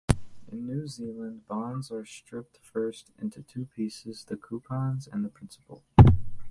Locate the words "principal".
5.29-5.83